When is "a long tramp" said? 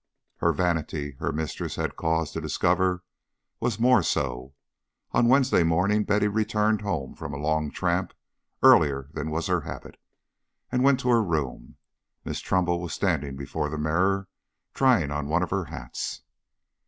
7.35-8.15